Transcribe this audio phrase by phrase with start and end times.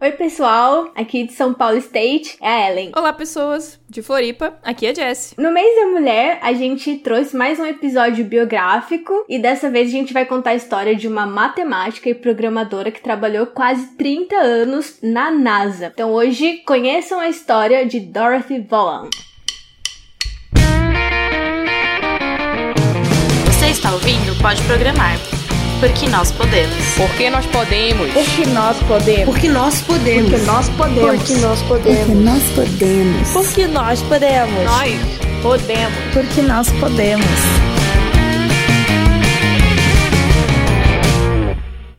[0.00, 0.92] Oi, pessoal.
[0.94, 2.92] Aqui de São Paulo State é a Ellen.
[2.94, 4.56] Olá, pessoas de Floripa.
[4.62, 5.34] Aqui é a Jess.
[5.36, 9.90] No mês da mulher, a gente trouxe mais um episódio biográfico e dessa vez a
[9.90, 14.98] gente vai contar a história de uma matemática e programadora que trabalhou quase 30 anos
[15.02, 15.90] na NASA.
[15.92, 19.10] Então hoje conheçam a história de Dorothy Vaughan.
[23.46, 25.37] Você está ouvindo Pode Programar.
[25.80, 26.74] Porque nós podemos.
[26.96, 28.12] Porque nós podemos.
[28.12, 29.24] Porque nós podemos.
[29.26, 30.30] Porque nós podemos.
[30.30, 31.14] Porque nós podemos.
[31.14, 31.62] Porque nós
[32.50, 33.32] podemos.
[33.32, 34.64] Porque nós podemos.
[34.64, 34.90] Nós
[35.40, 35.94] podemos.
[36.12, 37.68] Porque nós podemos.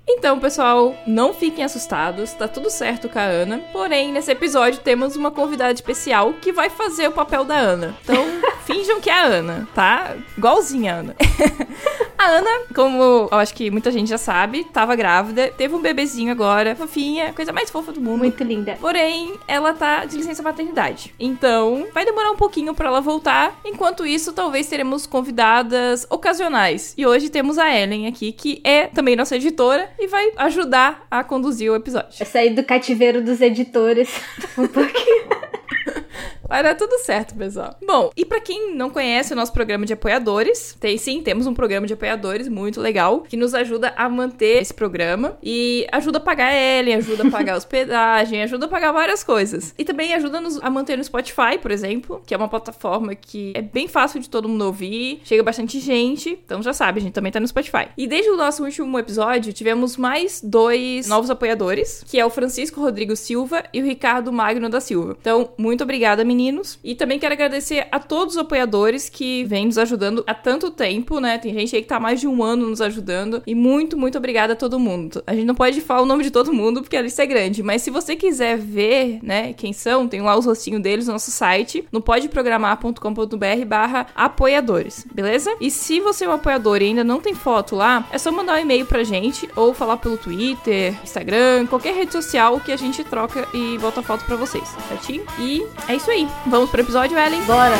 [0.10, 3.60] Então, pessoal, não fiquem assustados, tá tudo certo com a Ana.
[3.72, 7.96] Porém, nesse episódio temos uma convidada especial que vai fazer o papel da Ana.
[8.04, 8.26] Então,
[8.68, 10.18] finjam que é a Ana, tá?
[10.38, 11.16] Igualzinha a Ana.
[12.20, 16.30] a Ana, como eu acho que muita gente já sabe, tava grávida, teve um bebezinho
[16.32, 18.20] agora, fofinha, coisa mais fofa do mundo.
[18.20, 18.78] Muito linda.
[18.82, 21.16] Porém, ela tá de licença maternidade.
[21.18, 23.58] Então, vai demorar um pouquinho para ela voltar.
[23.64, 26.94] Enquanto isso, talvez teremos convidadas ocasionais.
[26.98, 31.24] E hoje temos a Ellen aqui, que é também nossa editora e vai ajudar a
[31.24, 32.10] conduzir o episódio.
[32.20, 34.10] Eu saí do cativeiro dos editores
[34.58, 35.30] um pouquinho.
[36.48, 37.76] Vai dar tudo certo, pessoal.
[37.86, 41.54] Bom, e para quem não conhece o nosso programa de apoiadores, tem sim, temos um
[41.54, 46.22] programa de apoiadores muito legal que nos ajuda a manter esse programa e ajuda a
[46.22, 49.76] pagar a Ellen, ajuda a pagar a hospedagem, ajuda a pagar várias coisas.
[49.78, 53.62] E também ajuda-nos a manter no Spotify, por exemplo, que é uma plataforma que é
[53.62, 57.32] bem fácil de todo mundo ouvir, chega bastante gente, então já sabe, a gente também
[57.32, 57.90] tá no Spotify.
[57.96, 62.82] E desde o nosso último episódio, tivemos mais dois novos apoiadores, que é o Francisco
[62.82, 65.16] Rodrigo Silva e o Ricardo Magno da Silva.
[65.20, 66.80] Então, muito obrigada, meninos.
[66.84, 71.20] E também quero agradecer a todos os apoiadores que vêm nos ajudando há tanto tempo,
[71.20, 71.38] né?
[71.38, 73.44] Tem gente aí que tá há mais de um ano nos ajudando.
[73.46, 75.24] E muito, muito obrigada a todo mundo.
[75.28, 77.62] A gente não pode falar o nome de todo mundo porque a lista é grande,
[77.62, 81.32] mas se você quiser ver, né, quem são, tem lá os rostinhos deles no nosso
[81.32, 85.56] site, no podeprogramar.com.br barra apoiadores, beleza?
[85.62, 88.56] E se você é um apoiador e ainda não tem foto lá, é só mandar
[88.56, 93.04] um e-mail pra gente ou falar pelo Twitter, Instagram, qualquer rede social que a gente
[93.04, 95.24] troca e bota foto pra vocês, certinho?
[95.40, 96.28] E é isso aí.
[96.46, 97.42] Vamos pro episódio, Ellen?
[97.44, 97.76] Bora!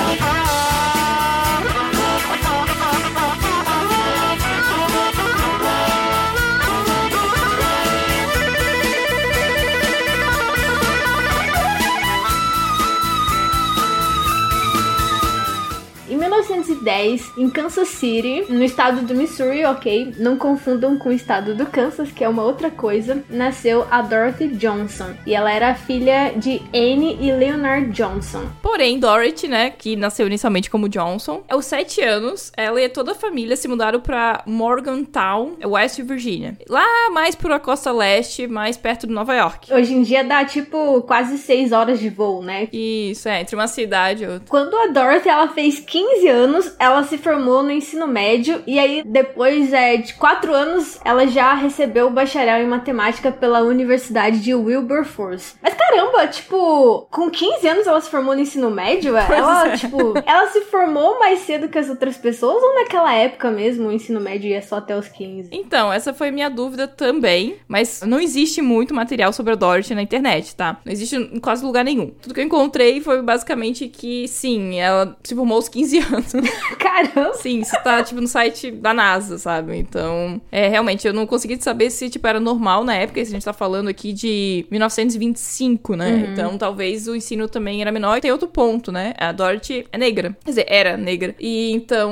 [16.30, 20.14] 1910, em Kansas City, no estado do Missouri, ok?
[20.18, 23.24] Não confundam com o estado do Kansas, que é uma outra coisa.
[23.30, 25.14] Nasceu a Dorothy Johnson.
[25.26, 28.48] E ela era filha de Anne e Leonard Johnson.
[28.62, 33.16] Porém, Dorothy, né, que nasceu inicialmente como Johnson, aos sete anos, ela e toda a
[33.16, 36.58] família se mudaram pra Morgantown, West Virginia.
[36.70, 39.74] Lá mais pra costa leste, mais perto de Nova York.
[39.74, 42.68] Hoje em dia dá, tipo, quase seis horas de voo, né?
[42.72, 44.48] Isso, é, entre uma cidade e outra.
[44.48, 49.04] Quando a Dorothy, ela fez 15 anos, ela se formou no ensino médio e aí
[49.06, 54.54] depois é, de 4 anos ela já recebeu o bacharel em matemática pela Universidade de
[54.54, 55.56] Wilberforce.
[55.62, 59.16] Mas caramba, tipo, com 15 anos ela se formou no ensino médio?
[59.16, 59.78] ela, é.
[59.78, 63.92] tipo, ela se formou mais cedo que as outras pessoas ou naquela época mesmo o
[63.92, 65.50] ensino médio ia só até os 15?
[65.52, 70.02] Então, essa foi minha dúvida também, mas não existe muito material sobre a Dorothy na
[70.02, 70.80] internet, tá?
[70.86, 72.08] Não existe em quase lugar nenhum.
[72.22, 76.32] Tudo que eu encontrei foi basicamente que, sim, ela se formou aos 15 anos.
[76.78, 77.34] Caramba!
[77.36, 79.78] Sim, isso tá, tipo, no site da NASA, sabe?
[79.78, 83.34] Então, é, realmente, eu não consegui saber se, tipo, era normal na época, se a
[83.34, 86.10] gente tá falando aqui de 1925, né?
[86.10, 86.32] Uhum.
[86.32, 88.18] Então, talvez o ensino também era menor.
[88.18, 89.14] E tem outro ponto, né?
[89.18, 90.36] A Dorothy é negra.
[90.44, 91.36] Quer dizer, era negra.
[91.40, 92.12] E então,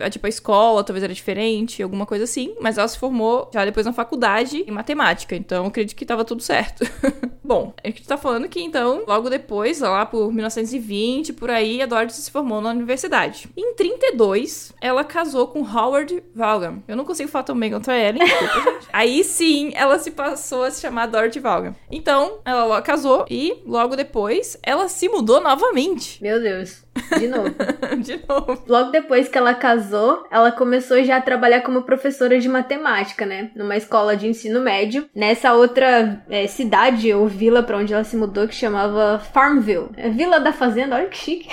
[0.00, 2.54] a, tipo, a escola talvez era diferente, alguma coisa assim.
[2.60, 5.34] Mas ela se formou já depois na faculdade em matemática.
[5.34, 6.84] Então, eu acredito que tava tudo certo.
[7.42, 11.86] Bom, a gente tá falando que, então, logo depois, lá por 1920, por aí, a
[11.86, 13.17] Dorothy se formou na universidade.
[13.56, 16.82] Em 32, ela casou com Howard Vaughan.
[16.86, 18.78] Eu não consigo falar tão bem contra ela, desculpa.
[18.92, 21.74] Aí sim, ela se passou a se chamar Dorothy Vaughan.
[21.90, 26.22] Então, ela casou e, logo depois, ela se mudou novamente.
[26.22, 26.84] Meu Deus.
[27.18, 27.54] De novo.
[27.98, 28.62] De novo.
[28.66, 33.50] Logo depois que ela casou, ela começou já a trabalhar como professora de matemática, né?
[33.54, 35.08] Numa escola de ensino médio.
[35.14, 39.90] Nessa outra é, cidade ou vila pra onde ela se mudou, que chamava Farmville.
[39.96, 41.48] É Vila da Fazenda, olha que chique.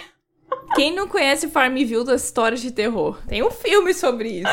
[0.75, 3.18] Quem não conhece Farmville das histórias de terror?
[3.30, 4.50] Tem um filme sobre isso.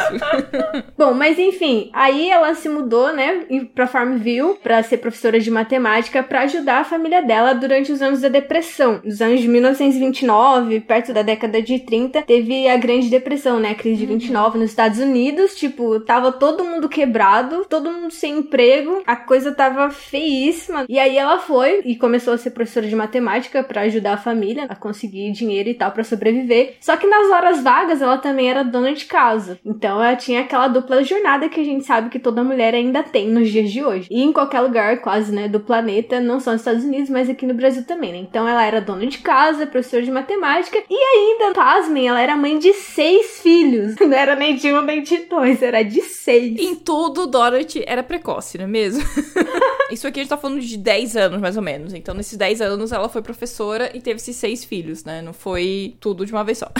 [0.96, 6.22] Bom, mas enfim, aí ela se mudou, né, pra Farmville pra ser professora de matemática
[6.22, 9.00] pra ajudar a família dela durante os anos da depressão.
[9.04, 13.74] Nos anos de 1929, perto da década de 30, teve a Grande Depressão, né, a
[13.74, 19.02] crise de 29 nos Estados Unidos, tipo, tava todo mundo quebrado, todo mundo sem emprego,
[19.04, 20.86] a coisa tava feíssima.
[20.88, 24.66] E aí ela foi e começou a ser professora de matemática pra ajudar a família
[24.68, 26.76] a conseguir dinheiro e tal pra sobreviver.
[26.80, 29.58] Só que nas horas vagas ela também era dona de casa.
[29.64, 33.28] Então ela tinha aquela dupla jornada que a gente sabe que toda mulher ainda tem
[33.28, 34.08] nos dias de hoje.
[34.10, 37.46] E em qualquer lugar quase, né, do planeta, não só nos Estados Unidos, mas aqui
[37.46, 38.18] no Brasil também, né?
[38.18, 42.58] Então ela era dona de casa, professora de matemática e ainda, pasmem, ela era mãe
[42.58, 43.96] de seis filhos.
[44.00, 46.58] Não era nem de um nem de dois, era de seis.
[46.58, 49.02] em tudo, Dorothy era precoce, não é mesmo?
[49.90, 51.92] Isso aqui a gente tá falando de 10 anos, mais ou menos.
[51.92, 55.20] Então, nesses 10 anos, ela foi professora e teve esses seis filhos, né?
[55.20, 56.70] Não foi tudo de uma vez só.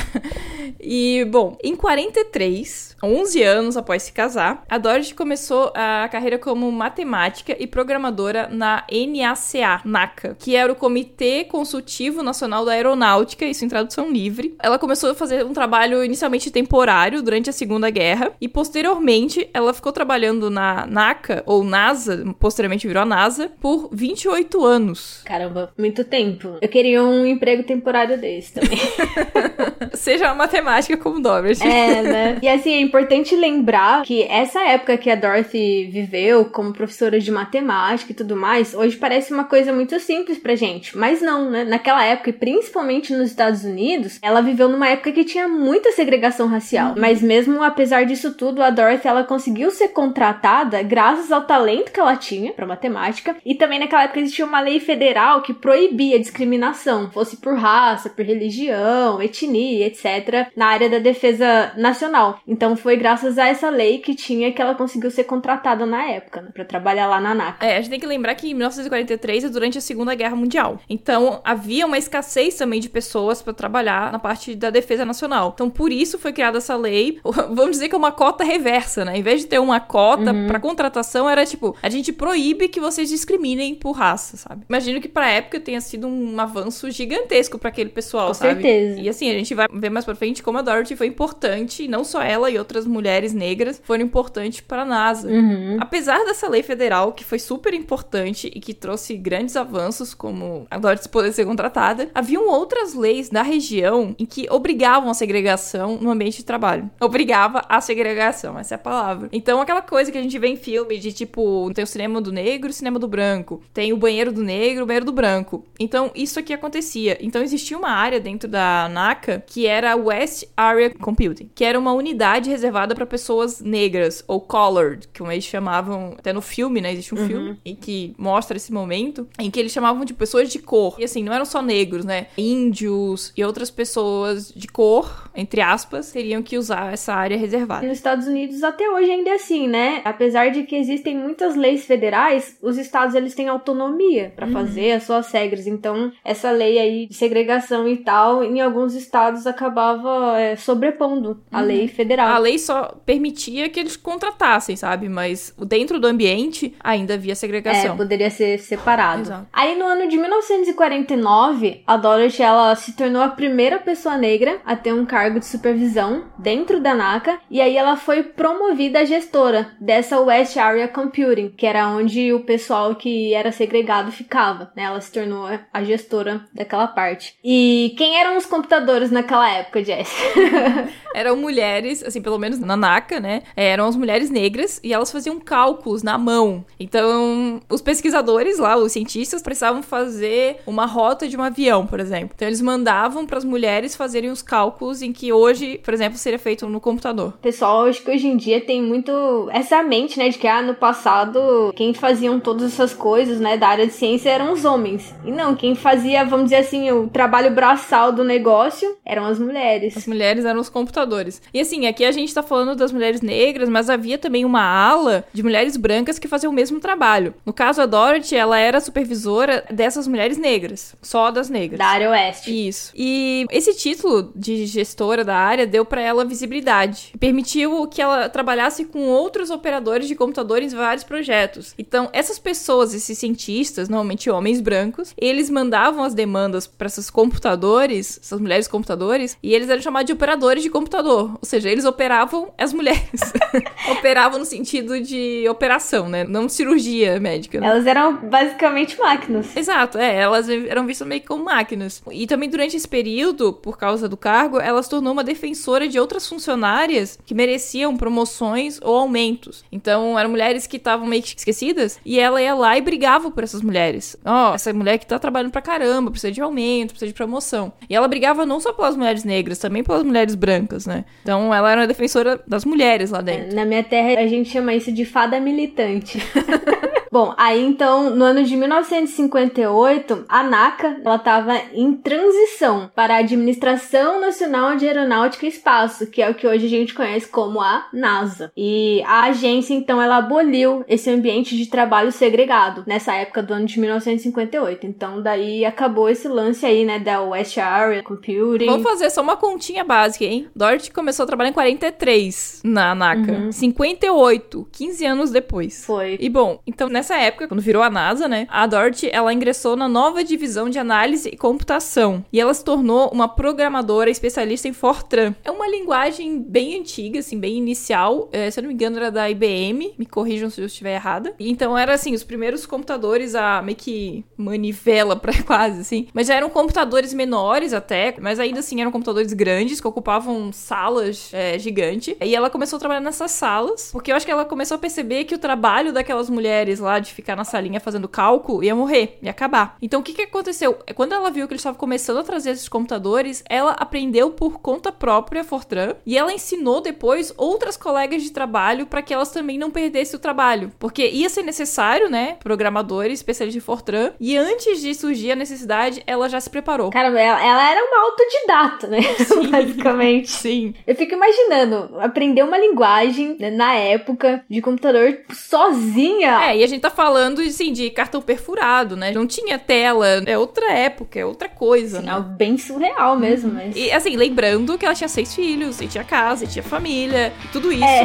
[0.84, 6.70] E, bom, em 43, 11 anos após se casar, a Dorothy começou a carreira como
[6.70, 13.64] matemática e programadora na NACA, NACA, que era o Comitê Consultivo Nacional da Aeronáutica, isso
[13.64, 14.54] em tradução livre.
[14.62, 19.74] Ela começou a fazer um trabalho inicialmente temporário durante a Segunda Guerra e posteriormente ela
[19.74, 25.22] ficou trabalhando na NACA ou NASA, posteriormente virou a NASA, por 28 anos.
[25.24, 26.58] Caramba, muito tempo.
[26.60, 28.78] Eu queria um emprego temporário desse também.
[29.94, 31.66] Seja uma matemática como Dorothy.
[31.66, 32.38] É, né?
[32.42, 37.30] E assim, é importante lembrar que essa época que a Dorothy viveu como professora de
[37.30, 40.96] matemática e tudo mais, hoje parece uma coisa muito simples pra gente.
[40.96, 41.64] Mas não, né?
[41.64, 46.46] Naquela época, e principalmente nos Estados Unidos, ela viveu numa época que tinha muita segregação
[46.46, 46.94] racial.
[46.96, 52.00] Mas mesmo apesar disso tudo, a Dorothy ela conseguiu ser contratada graças ao talento que
[52.00, 53.36] ela tinha pra matemática.
[53.44, 58.10] E também naquela época existia uma lei federal que proibia a discriminação, fosse por raça,
[58.10, 62.38] por religião, etnia, etc., na área da defesa nacional.
[62.46, 66.42] Então foi graças a essa lei que tinha que ela conseguiu ser contratada na época,
[66.42, 67.64] né, para trabalhar lá na NACA.
[67.64, 70.78] É, a gente tem que lembrar que em 1943 é durante a Segunda Guerra Mundial.
[70.88, 75.52] Então, havia uma escassez também de pessoas para trabalhar na parte da defesa nacional.
[75.54, 77.18] Então, por isso foi criada essa lei.
[77.24, 79.16] Vamos dizer que é uma cota reversa, né?
[79.16, 80.46] Em vez de ter uma cota Uhum.
[80.46, 84.62] pra contratação, era tipo, a gente proíbe que vocês discriminem por raça, sabe?
[84.68, 88.54] Imagino que pra época tenha sido um avanço gigantesco pra aquele pessoal, Com sabe?
[88.62, 89.00] certeza.
[89.00, 91.88] E assim, a gente vai ver mais pra frente como a Dorothy foi importante, e
[91.88, 95.28] não só ela e outras mulheres negras foram importantes para a NASA.
[95.28, 95.76] Uhum.
[95.80, 100.78] Apesar dessa lei federal, que foi super importante e que trouxe grandes avanços, como a
[100.78, 106.10] Dorothy poder ser contratada, haviam outras leis da região em que obrigavam a segregação no
[106.10, 106.90] ambiente de trabalho.
[107.00, 109.28] Obrigava a segregação, essa é a palavra.
[109.32, 112.32] Então, aquela coisa que a gente vê em filme de tipo, tem o cinema do
[112.32, 115.64] negro e o cinema do branco, tem o banheiro do negro, o banheiro do branco.
[115.78, 117.18] Então, isso aqui acontecia.
[117.20, 121.92] Então, existia uma área dentro da NACA que era West Area Computing, que era uma
[121.92, 126.90] unidade reservada para pessoas negras ou colored, que eles chamavam, até no filme, né?
[126.90, 130.58] Existe um filme em que mostra esse momento em que eles chamavam de pessoas de
[130.58, 130.96] cor.
[130.98, 132.28] E assim, não eram só negros, né?
[132.38, 137.86] Índios e outras pessoas de cor, entre aspas, teriam que usar essa área reservada.
[137.86, 140.00] Nos Estados Unidos até hoje ainda é assim, né?
[140.02, 145.02] Apesar de que existem muitas leis federais, os estados eles têm autonomia pra fazer as
[145.02, 145.66] suas regras.
[145.66, 151.60] Então, essa lei aí de segregação e tal, em alguns estados acabava é, sobrepondo a
[151.60, 152.28] lei federal.
[152.28, 155.08] A lei só permitia que eles contratassem, sabe?
[155.08, 157.96] Mas dentro do ambiente ainda havia É, segregação.
[157.96, 159.22] poderia ser separado.
[159.22, 159.46] Exato.
[159.52, 164.76] Aí no ano de 1949, a Dorothy ela se tornou a primeira pessoa negra a
[164.76, 169.68] ter um cargo de supervisão dentro da NACA e aí ela foi promovida a gestora
[169.80, 174.84] dessa West Area Computing, que era onde o pessoal que era segregado ficava, né?
[174.84, 177.34] Ela se tornou a gestora daquela parte.
[177.44, 180.10] E quem eram os computadores naquela época, Jess?
[181.14, 183.42] Eram mulheres, assim, pelo menos na NACA, né?
[183.56, 186.64] Eram as mulheres negras e elas faziam cálculos na mão.
[186.80, 192.30] Então, os pesquisadores lá, os cientistas, precisavam fazer uma rota de um avião, por exemplo.
[192.34, 196.38] Então, eles mandavam para as mulheres fazerem os cálculos em que hoje, por exemplo, seria
[196.38, 197.34] feito no computador.
[197.42, 200.74] Pessoal, acho que hoje em dia tem muito essa mente, né, de que ah, no
[200.74, 205.14] passado quem faziam todas essas coisas, né, da área de ciência eram os homens.
[205.24, 209.96] E não, quem fazia, vamos dizer assim, o trabalho braçal do negócio eram as mulheres.
[209.96, 211.40] As mulheres eram os computadores.
[211.52, 215.24] E assim, aqui a gente tá falando das mulheres negras, mas havia também uma ala
[215.32, 217.34] de mulheres brancas que faziam o mesmo trabalho.
[217.44, 220.96] No caso, a Dorothy, ela era supervisora dessas mulheres negras.
[221.02, 221.78] Só das negras.
[221.78, 222.68] Da área oeste.
[222.68, 222.92] Isso.
[222.96, 227.12] E esse título de gestora da área deu pra ela visibilidade.
[227.20, 231.74] Permitiu que ela trabalhasse com outros operadores de computadores em vários projetos.
[231.78, 238.18] Então, essas pessoas, esses cientistas, normalmente homens brancos, eles mandavam as demandas para esses computadores,
[238.22, 241.32] essas mulheres computadoras computadores e eles eram chamados de operadores de computador.
[241.32, 243.20] Ou seja, eles operavam as mulheres.
[243.90, 246.24] operavam no sentido de operação, né?
[246.24, 247.60] Não cirurgia médica.
[247.60, 247.66] Né?
[247.66, 249.54] Elas eram basicamente máquinas.
[249.56, 250.16] Exato, é.
[250.16, 252.02] Elas eram vistas meio que como máquinas.
[252.10, 255.98] E também durante esse período, por causa do cargo, ela se tornou uma defensora de
[255.98, 259.64] outras funcionárias que mereciam promoções ou aumentos.
[259.72, 263.42] Então, eram mulheres que estavam meio que esquecidas e ela ia lá e brigava por
[263.42, 264.16] essas mulheres.
[264.24, 267.72] Ó, oh, essa mulher que tá trabalhando pra caramba, precisa de aumento, precisa de promoção.
[267.88, 271.04] E ela brigava não só pelas mulheres negras, também pelas mulheres brancas, né?
[271.22, 273.54] Então, ela era uma defensora das mulheres lá dentro.
[273.54, 276.18] Na minha terra, a gente chama isso de fada militante.
[277.12, 283.18] Bom, aí então, no ano de 1958, a NACA, ela estava em transição para a
[283.18, 287.60] Administração Nacional de Aeronáutica e Espaço, que é o que hoje a gente conhece como
[287.60, 288.50] a NASA.
[288.56, 293.66] E a agência, então, ela aboliu esse ambiente de trabalho segregado nessa época do ano
[293.66, 294.86] de 1958.
[294.86, 298.64] Então, daí acabou esse lance aí, né, da West Area Computing.
[298.64, 300.48] Vamos fazer só uma continha básica, hein?
[300.56, 303.32] Dorothy começou a trabalhar em 43 na NACA.
[303.32, 303.52] Uhum.
[303.52, 305.84] 58, 15 anos depois.
[305.84, 306.16] Foi.
[306.18, 309.74] E bom, então nessa nessa época, quando virou a NASA, né, a Dorothy, ela ingressou
[309.74, 312.24] na nova divisão de análise e computação.
[312.32, 315.34] E ela se tornou uma programadora especialista em Fortran.
[315.42, 318.28] É uma linguagem bem antiga, assim, bem inicial.
[318.30, 319.94] É, se eu não me engano, era da IBM.
[319.98, 321.34] Me corrijam se eu estiver errada.
[321.40, 326.06] Então, era, assim, os primeiros computadores a meio que manivela pra quase, assim.
[326.14, 331.30] Mas já eram computadores menores até, mas ainda assim eram computadores grandes que ocupavam salas
[331.32, 332.14] é, gigantes.
[332.20, 335.24] E ela começou a trabalhar nessas salas, porque eu acho que ela começou a perceber
[335.24, 339.18] que o trabalho daquelas mulheres lá lá de ficar na salinha fazendo cálculo, ia morrer,
[339.22, 339.76] ia acabar.
[339.80, 340.78] Então o que, que aconteceu?
[340.86, 344.60] É, quando ela viu que eles estavam começando a trazer esses computadores, ela aprendeu por
[344.60, 349.58] conta própria Fortran e ela ensinou depois outras colegas de trabalho para que elas também
[349.58, 350.72] não perdessem o trabalho.
[350.78, 352.36] Porque ia ser necessário, né?
[352.42, 354.12] Programadores, especialistas de Fortran.
[354.20, 356.90] E antes de surgir a necessidade, ela já se preparou.
[356.90, 359.02] Caramba, ela, ela era uma autodidata, né?
[359.24, 359.50] Sim.
[359.50, 360.30] Basicamente.
[360.30, 360.74] Sim.
[360.86, 366.42] Eu fico imaginando aprender uma linguagem né, na época de computador sozinha.
[366.44, 369.12] É, e a gente tá falando, assim, de cartão perfurado, né?
[369.12, 372.10] Não tinha tela, é outra época, é outra coisa, né?
[372.10, 373.54] Algo bem surreal mesmo, uhum.
[373.54, 373.76] mas...
[373.76, 377.48] E, assim, lembrando que ela tinha seis filhos, e tinha casa, e tinha família, e
[377.48, 377.84] tudo isso.
[377.84, 378.04] É.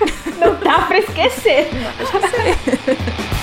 [0.40, 1.68] Não dá pra esquecer.
[1.72, 3.33] Não dá pra esquecer.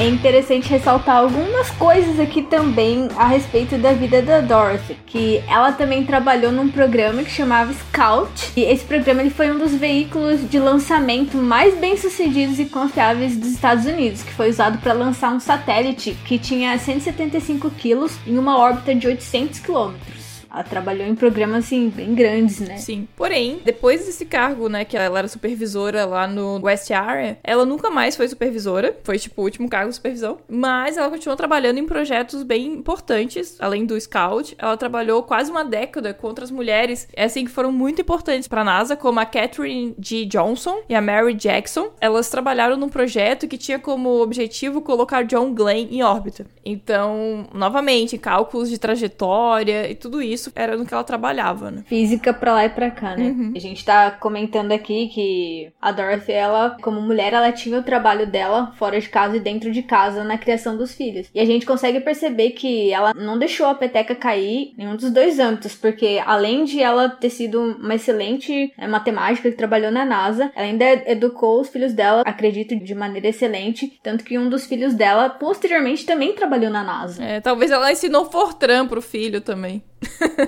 [0.00, 5.72] É interessante ressaltar algumas coisas aqui também a respeito da vida da Dorothy, que ela
[5.72, 10.48] também trabalhou num programa que chamava Scout, e esse programa ele foi um dos veículos
[10.48, 15.40] de lançamento mais bem-sucedidos e confiáveis dos Estados Unidos, que foi usado para lançar um
[15.40, 20.19] satélite que tinha 175 quilos em uma órbita de 800 quilômetros.
[20.52, 22.76] Ela trabalhou em programas, assim, bem grandes, né?
[22.76, 23.06] Sim.
[23.16, 27.88] Porém, depois desse cargo, né, que ela era supervisora lá no West Area, ela nunca
[27.88, 28.96] mais foi supervisora.
[29.04, 30.38] Foi, tipo, o último cargo de supervisão.
[30.48, 34.56] Mas ela continuou trabalhando em projetos bem importantes, além do Scout.
[34.58, 38.96] Ela trabalhou quase uma década com outras mulheres, assim, que foram muito importantes pra NASA,
[38.96, 40.24] como a Catherine G.
[40.24, 41.90] Johnson e a Mary Jackson.
[42.00, 46.44] Elas trabalharam num projeto que tinha como objetivo colocar John Glenn em órbita.
[46.64, 51.84] Então, novamente, cálculos de trajetória e tudo isso isso era no que ela trabalhava, né?
[51.86, 53.26] Física pra lá e pra cá, né?
[53.26, 53.52] Uhum.
[53.54, 58.26] A gente tá comentando aqui que a Dorothy, ela, como mulher, ela tinha o trabalho
[58.26, 61.28] dela fora de casa e dentro de casa na criação dos filhos.
[61.34, 65.10] E a gente consegue perceber que ela não deixou a peteca cair em um dos
[65.10, 70.04] dois âmbitos, porque além de ela ter sido uma excelente é, matemática que trabalhou na
[70.04, 74.66] NASA, ela ainda educou os filhos dela, acredito, de maneira excelente, tanto que um dos
[74.66, 77.22] filhos dela posteriormente também trabalhou na NASA.
[77.22, 79.82] É, talvez ela ensinou Fortran pro filho também.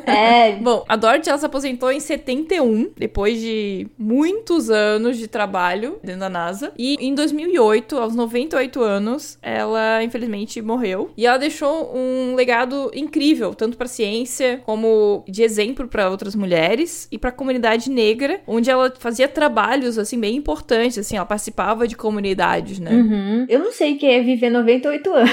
[0.07, 0.53] É.
[0.63, 6.21] Bom, a Dorothy ela se aposentou em 71, depois de muitos anos de trabalho dentro
[6.21, 6.73] da NASA.
[6.79, 11.11] E em 2008, aos 98 anos, ela infelizmente morreu.
[11.17, 17.09] E ela deixou um legado incrível, tanto para ciência como de exemplo para outras mulheres
[17.11, 21.87] e para a comunidade negra, onde ela fazia trabalhos assim bem importantes, assim, ela participava
[21.87, 22.91] de comunidades, né?
[22.93, 23.47] Uhum.
[23.49, 25.31] Eu não sei o que é viver 98 anos.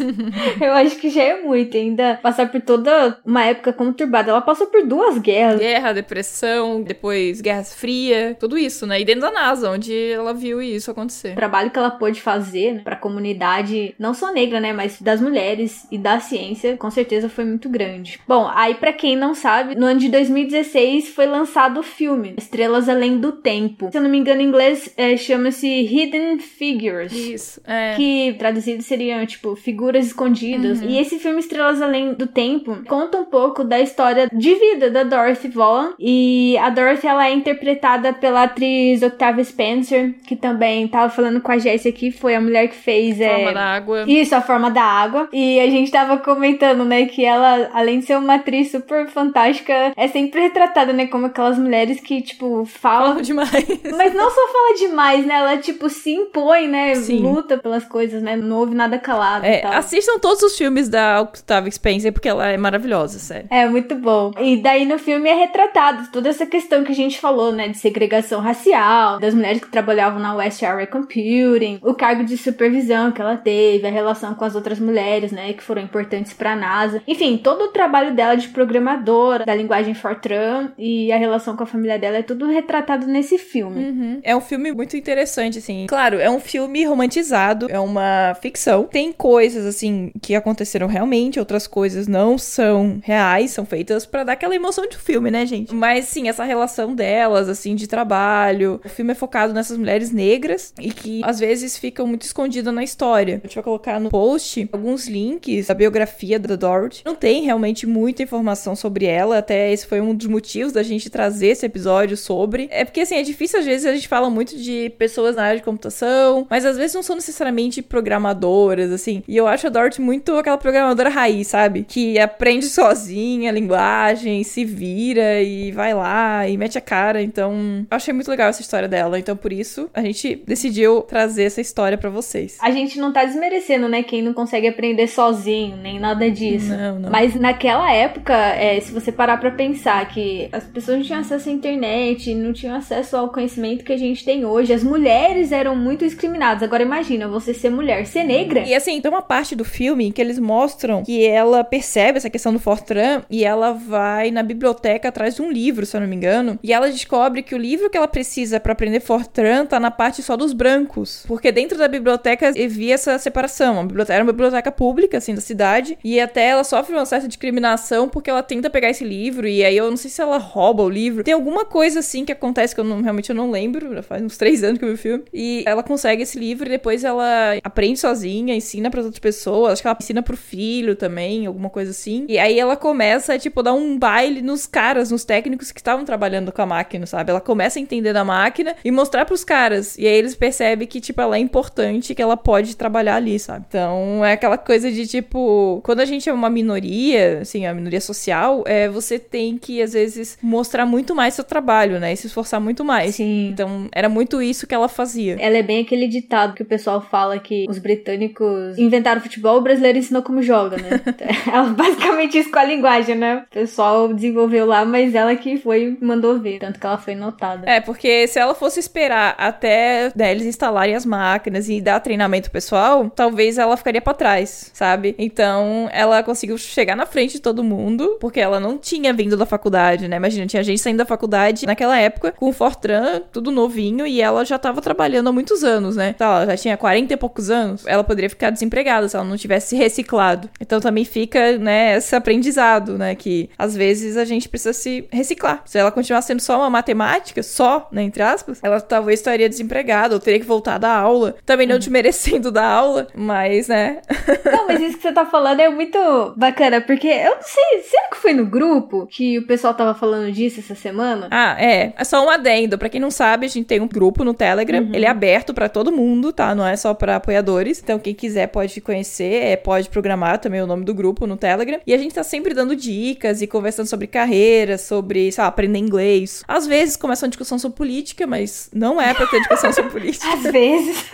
[0.60, 4.30] Eu acho que já é muito, ainda passar por toda uma época conturbada.
[4.30, 5.60] Ela passou por duas guerras.
[5.60, 9.00] Guerra, depressão, depois Guerra Fria, tudo isso, né?
[9.00, 11.32] E dentro da NASA, onde ela viu isso acontecer.
[11.32, 15.00] O trabalho que ela pôde fazer né, para a comunidade, não só negra, né, mas
[15.00, 18.18] das mulheres e da ciência, com certeza foi muito grande.
[18.26, 22.88] Bom, aí para quem não sabe, no ano de 2016 foi lançado o filme Estrelas
[22.88, 23.90] Além do Tempo.
[23.90, 27.12] Se eu não me engano, em inglês é, chama-se Hidden Figures.
[27.12, 27.94] Isso, é.
[27.96, 30.80] Que traduzido seriam, tipo, figuras escondidas.
[30.80, 30.88] Uhum.
[30.88, 35.02] E esse filme Estrelas Além do Tempo conta um pouco da história de vida da
[35.02, 35.94] Dorothy Vaughan.
[35.98, 41.50] E a Dorothy, ela é interpretada pela atriz Octavia Spencer, que também tava falando com
[41.50, 43.18] a Jessie aqui, foi a mulher que fez...
[43.18, 44.04] Forma é, da água.
[44.06, 45.28] isso, a forma da água.
[45.32, 49.92] E a gente tava comentando, né, que ela, além de ser uma atriz super fantástica,
[49.96, 53.12] é sempre retratada, né, como aquelas mulheres que, tipo, falam.
[53.12, 53.50] Fala demais.
[53.96, 55.34] Mas não só fala demais, né?
[55.34, 56.94] Ela, tipo, se impõe, né?
[56.94, 57.20] Sim.
[57.20, 58.36] Luta pelas coisas, né?
[58.36, 62.56] Não ouve nada calado É, assistam todos os filmes da Octavia Spencer, porque ela é
[62.56, 63.46] maravilhosa, sério.
[63.50, 64.32] É, muito bom.
[64.38, 67.68] E daí no filme é retratado toda essa questão que a gente falou, né?
[67.68, 73.12] De segregação racial, das mulheres que trabalhavam na West Area Computing, o cargo de supervisão
[73.12, 75.52] que ela teve, a relação com as outras mulheres, né?
[75.52, 77.02] Que foram importantes pra NASA.
[77.06, 81.66] Enfim, todo o trabalho dela de programadora, da linguagem Fortran e a relação com a
[81.66, 84.20] família dela é tudo retratado nesse filme.
[84.22, 85.86] É um filme muito interessante, assim.
[85.88, 88.84] Claro, é um filme romantizado, é uma ficção.
[88.84, 93.21] Tem coisas, assim, que aconteceram realmente, outras coisas não são reais,
[93.52, 95.74] são feitas pra dar aquela emoção de filme, né, gente?
[95.74, 98.80] Mas, sim, essa relação delas, assim, de trabalho.
[98.84, 102.82] O filme é focado nessas mulheres negras e que, às vezes, ficam muito escondidas na
[102.82, 103.40] história.
[103.42, 107.02] A gente vai colocar no post alguns links da biografia da Dorothy.
[107.04, 111.08] Não tem realmente muita informação sobre ela, até esse foi um dos motivos da gente
[111.08, 112.68] trazer esse episódio sobre.
[112.70, 115.58] É porque, assim, é difícil às vezes a gente fala muito de pessoas na área
[115.58, 119.22] de computação, mas às vezes não são necessariamente programadoras, assim.
[119.28, 121.84] E eu acho a Dorothy muito aquela programadora raiz, sabe?
[121.88, 123.11] Que aprende sozinha
[123.48, 127.22] a linguagem, se vira e vai lá e mete a cara.
[127.22, 129.18] Então, eu achei muito legal essa história dela.
[129.18, 132.58] Então, por isso, a gente decidiu trazer essa história pra vocês.
[132.60, 136.68] A gente não tá desmerecendo, né, quem não consegue aprender sozinho, nem nada disso.
[136.68, 137.10] Não, não.
[137.10, 141.48] Mas naquela época, é, se você parar pra pensar que as pessoas não tinham acesso
[141.48, 145.76] à internet, não tinham acesso ao conhecimento que a gente tem hoje, as mulheres eram
[145.76, 146.62] muito discriminadas.
[146.62, 148.60] Agora imagina, você ser mulher, ser negra.
[148.60, 152.52] E assim, tem uma parte do filme que eles mostram que ela percebe essa questão
[152.52, 152.58] do
[153.02, 156.58] Fortran e ela vai na biblioteca atrás de um livro, se eu não me engano,
[156.62, 160.22] e ela descobre que o livro que ela precisa pra aprender Fortran tá na parte
[160.22, 161.24] só dos brancos.
[161.26, 163.80] Porque dentro da biblioteca havia essa separação.
[163.80, 167.26] A biblioteca era uma biblioteca pública, assim, da cidade, e até ela sofre uma certa
[167.26, 170.82] discriminação porque ela tenta pegar esse livro e aí eu não sei se ela rouba
[170.82, 171.24] o livro.
[171.24, 174.22] Tem alguma coisa assim que acontece que eu não, realmente eu não lembro, já faz
[174.22, 175.24] uns três anos que eu vi o filme.
[175.32, 179.74] E ela consegue esse livro e depois ela aprende sozinha, ensina para outras pessoas.
[179.74, 182.26] Acho que ela ensina pro filho também, alguma coisa assim.
[182.28, 186.50] E aí ela começa, tipo, dar um baile nos caras, nos técnicos que estavam trabalhando
[186.50, 187.30] com a máquina, sabe?
[187.30, 189.96] Ela começa a entender da máquina e mostrar pros caras.
[189.96, 193.66] E aí eles percebem que, tipo, ela é importante, que ela pode trabalhar ali, sabe?
[193.68, 198.00] Então é aquela coisa de, tipo, quando a gente é uma minoria, assim, a minoria
[198.00, 202.12] social, é, você tem que, às vezes, mostrar muito mais seu trabalho, né?
[202.12, 203.14] E se esforçar muito mais.
[203.14, 203.50] Sim.
[203.50, 205.36] Então, era muito isso que ela fazia.
[205.38, 209.62] Ela é bem aquele ditado que o pessoal fala que os britânicos inventaram futebol, o
[209.62, 211.00] brasileiro ensinou como joga, né?
[211.46, 213.44] ela basicamente isso com a linguagem, né?
[213.50, 216.58] O pessoal desenvolveu lá, mas ela que foi mandou ver.
[216.58, 217.68] Tanto que ela foi notada.
[217.68, 222.50] É, porque se ela fosse esperar até né, eles instalarem as máquinas e dar treinamento
[222.50, 225.14] pessoal, talvez ela ficaria pra trás, sabe?
[225.18, 229.46] Então, ela conseguiu chegar na frente de todo mundo, porque ela não tinha vindo da
[229.46, 230.16] faculdade, né?
[230.16, 234.44] Imagina, tinha gente saindo da faculdade naquela época com o Fortran, tudo novinho, e ela
[234.44, 236.12] já tava trabalhando há muitos anos, né?
[236.14, 237.86] Então, ela já tinha 40 e poucos anos.
[237.86, 240.48] Ela poderia ficar desempregada se ela não tivesse se reciclado.
[240.60, 242.14] Então, também fica, né, esse
[242.62, 243.14] aprendizado, né?
[243.14, 245.62] Que às vezes a gente precisa se reciclar.
[245.64, 250.14] Se ela continuar sendo só uma matemática, só, né, entre aspas, ela talvez estaria desempregada
[250.14, 251.34] ou teria que voltar da aula.
[251.44, 254.00] Também não desmerecendo da aula, mas, né?
[254.44, 255.98] Não, mas isso que você tá falando é muito
[256.36, 260.30] bacana, porque eu não sei, será que foi no grupo que o pessoal tava falando
[260.32, 261.28] disso essa semana?
[261.30, 261.92] Ah, é.
[261.96, 262.78] É só um adendo.
[262.78, 264.88] Pra quem não sabe, a gente tem um grupo no Telegram.
[264.92, 266.54] Ele é aberto pra todo mundo, tá?
[266.54, 267.80] Não é só pra apoiadores.
[267.82, 271.80] Então, quem quiser pode conhecer, é, pode programar também o nome do grupo no Telegram.
[271.86, 275.78] E a gente tá sempre dando dicas e conversando sobre carreira, sobre, sei lá, aprender
[275.78, 276.42] inglês.
[276.46, 280.32] Às vezes começa uma discussão sobre política, mas não é pra ter discussão sobre política.
[280.32, 281.04] Às vezes.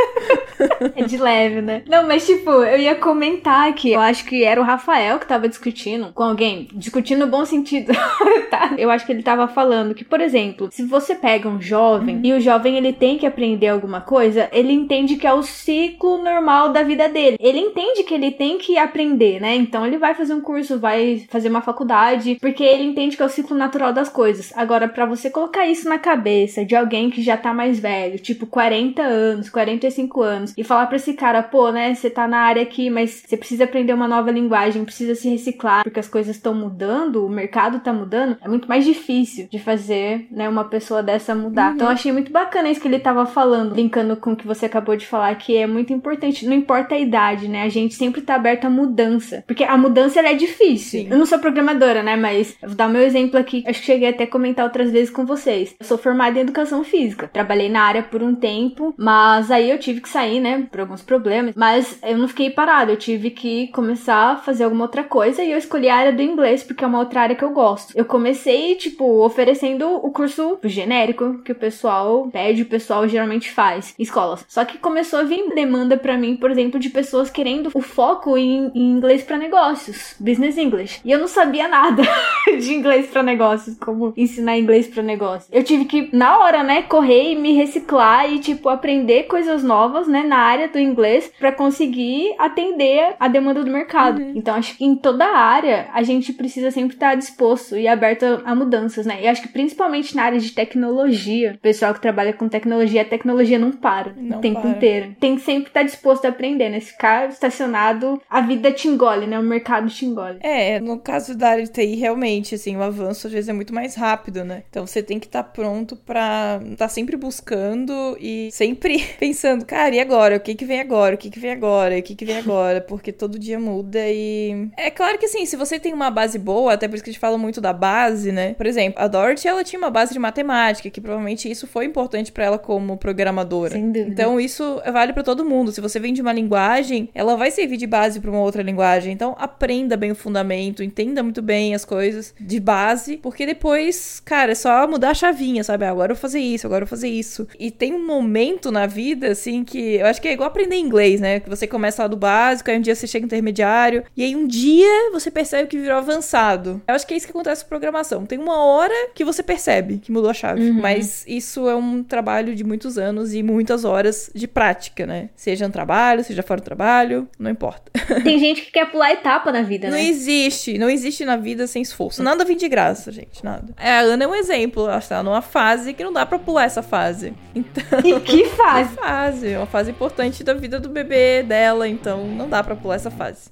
[0.97, 1.83] É de leve, né?
[1.88, 5.49] Não, mas tipo, eu ia comentar que eu acho que era o Rafael que tava
[5.49, 6.68] discutindo com alguém.
[6.75, 7.92] Discutindo no bom sentido,
[8.51, 8.75] tá?
[8.79, 12.21] Eu acho que ele tava falando que, por exemplo, se você pega um jovem Uhum.
[12.25, 16.23] e o jovem ele tem que aprender alguma coisa, ele entende que é o ciclo
[16.23, 17.37] normal da vida dele.
[17.40, 19.55] Ele entende que ele tem que aprender, né?
[19.57, 23.27] Então ele vai fazer um curso, vai fazer uma faculdade, porque ele entende que é
[23.27, 24.53] o ciclo natural das coisas.
[24.57, 28.47] Agora, pra você colocar isso na cabeça de alguém que já tá mais velho, tipo
[28.47, 32.62] 40 anos, 45 anos, e falar pra esse cara, pô, né, você tá na área
[32.62, 36.54] aqui, mas você precisa aprender uma nova linguagem, precisa se reciclar, porque as coisas estão
[36.54, 41.34] mudando, o mercado tá mudando, é muito mais difícil de fazer, né, uma pessoa dessa
[41.34, 41.74] mudar.
[41.74, 44.66] Então eu achei muito bacana isso que ele tava falando, brincando com o que você
[44.66, 48.20] acabou de falar, que é muito importante, não importa a idade, né, a gente sempre
[48.20, 51.00] tá aberto à mudança, porque a mudança é difícil.
[51.02, 51.08] Sim.
[51.11, 53.87] Eu não sou programadora, né, mas eu vou dar o meu exemplo aqui, acho que
[53.87, 55.74] cheguei até a comentar outras vezes com vocês.
[55.78, 59.78] Eu sou formada em educação física, trabalhei na área por um tempo, mas aí eu
[59.78, 63.68] tive que sair, né, por alguns problemas, mas eu não fiquei parada, eu tive que
[63.68, 66.87] começar a fazer alguma outra coisa e eu escolhi a área do inglês porque é
[66.87, 67.96] uma outra área que eu gosto.
[67.96, 73.94] Eu comecei, tipo, oferecendo o curso genérico que o pessoal pede, o pessoal geralmente faz
[73.98, 74.44] escolas.
[74.48, 78.37] Só que começou a vir demanda pra mim, por exemplo, de pessoas querendo o foco
[78.37, 81.01] em, em inglês pra negócios, business English.
[81.05, 82.03] E eu não sabia nada
[82.59, 85.48] de inglês pra negócios, como ensinar inglês pra negócios.
[85.53, 90.07] Eu tive que, na hora, né, correr e me reciclar e, tipo, aprender coisas novas,
[90.07, 94.20] né, na área do inglês pra conseguir atender a demanda do mercado.
[94.34, 98.24] Então, acho que em toda a área a gente precisa sempre estar disposto e aberto
[98.24, 99.22] a, a mudanças, né?
[99.22, 103.04] E acho que principalmente na área de tecnologia, o pessoal que trabalha com tecnologia, a
[103.04, 104.70] tecnologia não para Não o tempo para.
[104.70, 105.16] inteiro.
[105.18, 106.80] Tem que sempre estar disposto a aprender, né?
[106.80, 109.38] Se ficar estacionado, a vida te engole, né?
[109.38, 110.38] O mercado te engole.
[110.40, 113.74] É, no caso da área de TI, realmente, assim, o avanço às vezes é muito
[113.74, 114.62] mais rápido, né?
[114.68, 120.00] Então você tem que estar pronto pra estar sempre buscando e sempre pensando, cara, e
[120.00, 120.08] agora?
[120.37, 121.14] O que que vem agora?
[121.14, 121.99] O que que vem agora?
[121.99, 122.81] O que que vem agora?
[122.81, 124.68] Porque todo dia muda e...
[124.77, 127.12] É claro que, assim, se você tem uma base boa, até por isso que a
[127.12, 128.55] gente fala muito da base, né?
[128.55, 132.33] Por exemplo, a Dorothy, ela tinha uma base de matemática, que provavelmente isso foi importante
[132.33, 133.73] pra ela como programadora.
[133.73, 134.11] Sem dúvida.
[134.11, 135.73] Então isso vale pra todo mundo.
[135.73, 139.12] Se você vem de uma linguagem, ela vai servir de base pra uma outra linguagem.
[139.12, 144.53] Então aprenda bem o fundamento, entenda muito bem as coisas de base, porque depois, cara,
[144.53, 145.85] é só mudar a chavinha, sabe?
[145.85, 147.47] Ah, agora eu vou fazer isso, agora eu vou fazer isso.
[147.59, 151.20] E tem um momento na vida assim que eu acho que é igual aprender inglês,
[151.20, 151.40] né?
[151.40, 154.34] Que você começa lá do básico, aí um dia você chega no intermediário, e aí
[154.37, 156.80] um dia você percebe que virou avançado.
[156.87, 158.24] Eu acho que é isso que acontece com programação.
[158.26, 162.54] Tem uma hora que você percebe que mudou a chave, mas isso é um trabalho
[162.54, 165.30] de muitos anos e muitas horas de prática, né?
[165.37, 167.90] Seja no trabalho, seja fora do trabalho, não importa.
[168.22, 170.04] Tem gente que quer pular etapa na vida, Não né?
[170.04, 172.22] existe, não existe na vida sem esforço.
[172.22, 173.74] Nada vem de graça, gente, nada.
[173.78, 176.64] É, A Ana é um exemplo, ela está numa fase que não dá pra pular
[176.64, 177.32] essa fase.
[177.54, 178.94] Então, E que fase?
[178.96, 182.96] fase, é uma fase importante da vida do bebê dela, então não dá pra pular
[182.96, 183.51] essa fase.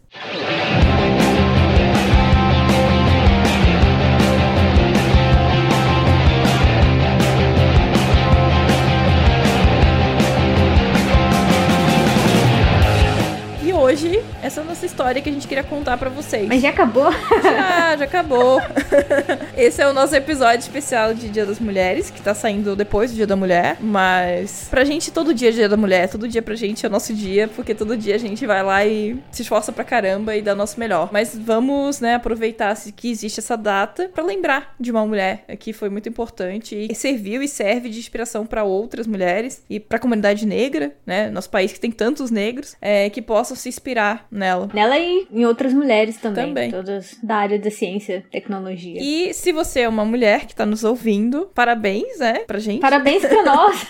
[13.87, 16.49] Hoje, essa é a nossa história que a gente queria contar pra vocês.
[16.49, 17.09] Mas já acabou?
[17.41, 18.61] Já, já acabou.
[19.57, 23.15] Esse é o nosso episódio especial de Dia das Mulheres, que tá saindo depois do
[23.15, 23.77] Dia da Mulher.
[23.81, 26.09] Mas pra gente, todo dia é Dia da Mulher.
[26.09, 29.23] Todo dia pra gente é nosso dia, porque todo dia a gente vai lá e
[29.31, 31.11] se esforça pra caramba e dá nosso melhor.
[31.13, 35.89] Mas vamos, né, aproveitar que existe essa data pra lembrar de uma mulher que foi
[35.89, 40.93] muito importante e serviu e serve de inspiração pra outras mulheres e pra comunidade negra,
[41.07, 44.69] né, nosso país que tem tantos negros, é, que possam se inspirar nela.
[44.73, 46.47] Nela e em outras mulheres também.
[46.47, 46.71] Também.
[46.71, 49.01] Todas da área da ciência, tecnologia.
[49.01, 52.81] E se você é uma mulher que tá nos ouvindo, parabéns, né, pra gente.
[52.81, 53.87] Parabéns pra nós!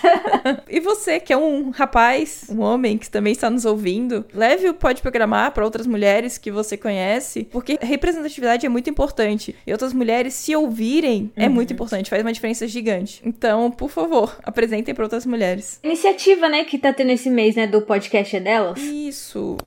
[0.69, 4.73] E você que é um rapaz, um homem que também está nos ouvindo, leve o
[4.73, 9.55] Pode Programar para outras mulheres que você conhece, porque representatividade é muito importante.
[9.65, 13.21] E outras mulheres se ouvirem é muito importante, faz uma diferença gigante.
[13.25, 15.79] Então, por favor, apresentem para outras mulheres.
[15.83, 18.79] Iniciativa, né, que tá tendo esse mês, né, do podcast é delas.
[18.79, 19.57] Isso.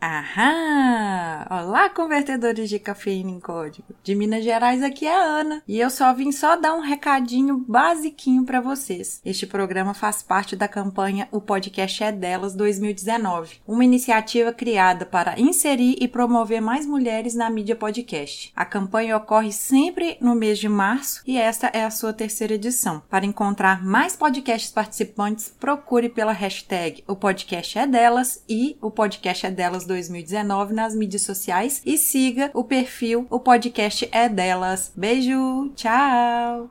[0.00, 1.46] Aham!
[1.48, 3.94] Olá, convertedores de cafeína em código.
[4.02, 5.62] De Minas Gerais, aqui é a Ana.
[5.66, 9.22] E eu só vim só dar um recadinho basiquinho pra vocês.
[9.24, 15.40] Este programa faz parte da campanha O Podcast é Delas 2019, uma iniciativa criada para
[15.40, 18.52] inserir e promover mais mulheres na mídia podcast.
[18.54, 23.02] A campanha ocorre sempre no mês de março e esta é a sua terceira edição.
[23.08, 29.46] Para encontrar mais podcasts participantes, procure pela hashtag O Podcast é Delas e O Podcast
[29.46, 34.92] é Delas 2019 nas mídias sociais e siga o perfil O Podcast é Delas.
[34.94, 36.68] Beijo, tchau!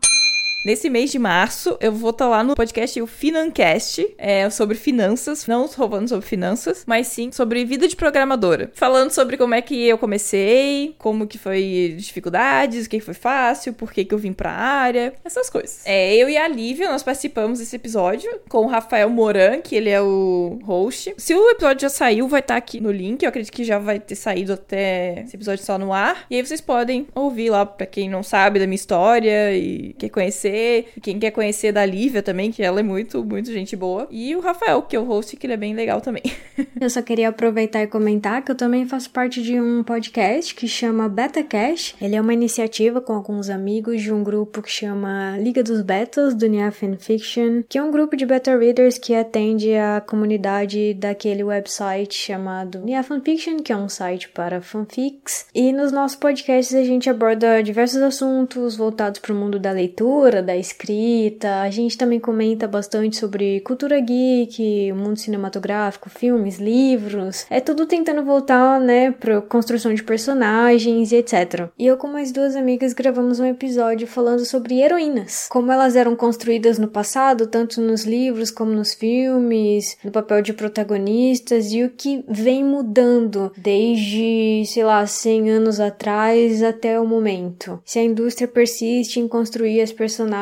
[0.65, 5.45] Nesse mês de março, eu vou estar lá no podcast o Financast, é, sobre finanças,
[5.45, 8.71] não roubando sobre finanças, mas sim sobre vida de programadora.
[8.73, 13.73] Falando sobre como é que eu comecei, como que foi dificuldades, o que foi fácil,
[13.73, 15.83] por que que eu vim pra área, essas coisas.
[15.85, 19.91] É, eu e a Lívia, nós participamos desse episódio com o Rafael Moran, que ele
[19.91, 21.13] é o host.
[21.15, 23.99] Se o episódio já saiu, vai estar aqui no link, eu acredito que já vai
[23.99, 26.25] ter saído até esse episódio só no ar.
[26.27, 30.09] E aí vocês podem ouvir lá, pra quem não sabe da minha história e quer
[30.09, 30.54] conhecer,
[31.01, 34.07] quem quer conhecer da Lívia também, que ela é muito, muito gente boa.
[34.11, 36.23] E o Rafael, que é o host, que ele é bem legal também.
[36.79, 40.67] Eu só queria aproveitar e comentar que eu também faço parte de um podcast que
[40.67, 41.95] chama Beta Cash.
[42.01, 46.33] Ele é uma iniciativa com alguns amigos de um grupo que chama Liga dos Betas,
[46.33, 51.43] do Nia Fanfiction, que é um grupo de beta readers que atende a comunidade daquele
[51.43, 55.45] website chamado Nia Fanfiction, que é um site para fanfics.
[55.53, 60.41] E nos nossos podcasts a gente aborda diversos assuntos voltados para o mundo da leitura,
[60.45, 61.61] da escrita.
[61.61, 67.45] A gente também comenta bastante sobre cultura geek, mundo cinematográfico, filmes, livros.
[67.49, 71.69] É tudo tentando voltar, né, para construção de personagens e etc.
[71.77, 76.15] E eu com mais duas amigas gravamos um episódio falando sobre heroínas, como elas eram
[76.15, 81.89] construídas no passado, tanto nos livros como nos filmes, no papel de protagonistas e o
[81.89, 87.81] que vem mudando desde, sei lá, 100 anos atrás até o momento.
[87.83, 90.34] Se a indústria persiste em construir as personagens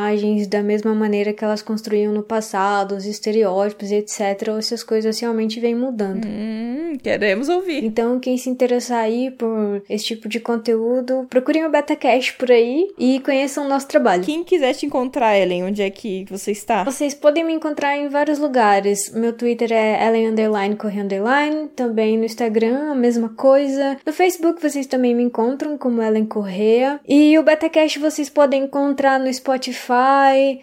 [0.47, 4.83] da mesma maneira que elas construíam no passado, os estereótipos e etc, ou se as
[4.83, 6.25] coisas realmente vêm mudando.
[6.25, 7.83] hum, queremos ouvir.
[7.83, 12.87] Então, quem se interessar aí por esse tipo de conteúdo, procurem o BetaCast por aí
[12.97, 14.23] e conheçam o nosso trabalho.
[14.23, 16.83] Quem quiser te encontrar, Ellen, onde é que você está?
[16.83, 19.11] Vocês podem me encontrar em vários lugares.
[19.13, 21.67] Meu Twitter é Ellen Underline Underline.
[21.75, 23.97] Também no Instagram, a mesma coisa.
[24.05, 26.99] No Facebook vocês também me encontram como Ellen Correia.
[27.07, 29.72] E o BetaCast vocês podem encontrar no Spotify,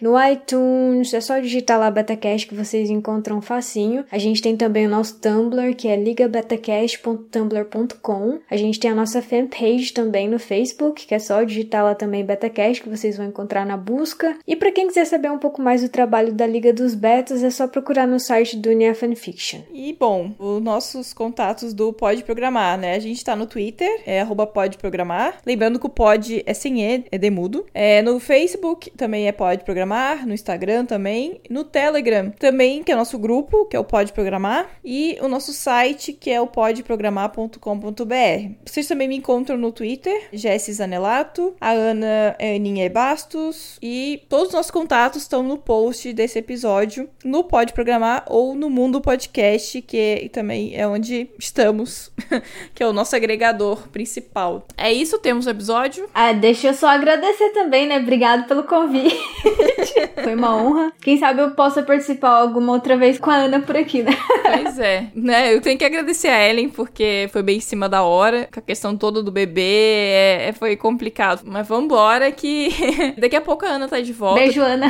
[0.01, 1.13] no iTunes.
[1.13, 4.05] É só digitar lá BetaCast que vocês encontram facinho.
[4.11, 8.39] A gente tem também o nosso Tumblr, que é ligabetacast.tumblr.com.
[8.51, 12.25] A gente tem a nossa fanpage também no Facebook, que é só digitar lá também
[12.25, 14.37] BetaCast que vocês vão encontrar na busca.
[14.47, 17.51] E para quem quiser saber um pouco mais do trabalho da Liga dos Betas, é
[17.51, 19.61] só procurar no site do Nia Fanfiction.
[19.73, 22.95] E bom, os nossos contatos do Pode Programar, né?
[22.95, 25.39] A gente tá no Twitter, é arroba Pode Programar.
[25.45, 27.67] Lembrando que o Pode é sem E, é demudo.
[27.75, 32.95] É, no Facebook também é Pode Programar, no Instagram também, no Telegram também, que é
[32.95, 36.47] o nosso grupo, que é o Pode Programar, e o nosso site, que é o
[36.47, 38.53] podeprogramar.com.br.
[38.65, 44.49] Vocês também me encontram no Twitter, Jessie Zanelato, a Ana é Aninha Bastos, e todos
[44.49, 49.81] os nossos contatos estão no post desse episódio, no Pode Programar ou no Mundo Podcast,
[49.81, 52.13] que é- também é onde estamos,
[52.75, 54.67] que é o nosso agregador principal.
[54.77, 56.09] É isso, temos o episódio.
[56.15, 57.99] Ah, deixa eu só agradecer também, né?
[57.99, 58.90] Obrigado pelo convite.
[60.23, 60.93] Foi uma honra.
[61.01, 64.13] Quem sabe eu possa participar alguma outra vez com a Ana por aqui, né?
[64.43, 65.55] Pois é, né?
[65.55, 68.63] Eu tenho que agradecer a Ellen porque foi bem em cima da hora, com a
[68.63, 71.43] questão toda do bebê, é, é- foi complicado.
[71.45, 72.69] Mas vambora que
[73.19, 74.41] daqui a pouco a Ana tá de volta.
[74.41, 74.89] Beijo, Ana.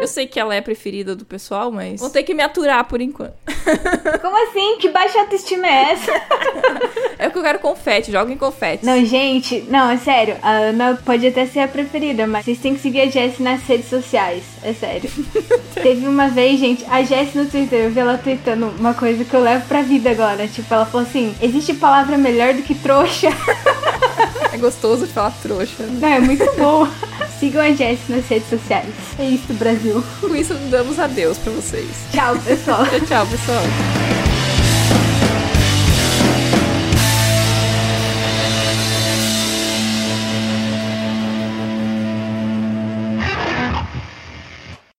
[0.00, 2.84] Eu sei que ela é a preferida do pessoal, mas vou ter que me aturar
[2.86, 3.34] por enquanto.
[4.20, 4.78] Como assim?
[4.78, 6.12] Que baixa autoestima é essa?
[7.16, 8.84] É que eu quero confete, joguem confete.
[8.84, 10.36] Não, gente, não, é sério.
[10.42, 13.62] A Ana pode até ser a preferida, mas vocês têm que seguir a Jessie nas
[13.62, 14.42] redes sociais.
[14.62, 15.08] É sério.
[15.74, 19.32] Teve uma vez, gente, a Jessie no Twitter, eu vi ela tweetando uma coisa que
[19.32, 20.46] eu levo pra vida agora.
[20.48, 23.28] Tipo, ela falou assim: existe palavra melhor do que trouxa.
[24.52, 25.84] É gostoso de falar trouxa.
[25.84, 26.86] Não, é muito bom.
[27.38, 28.92] Sigam a Jessie nas redes sociais.
[29.18, 30.02] É isso, Brasil.
[30.20, 31.88] Com isso, damos adeus pra vocês.
[32.12, 32.86] Tchau, pessoal.
[32.86, 34.23] Tchau, tchau, pessoal.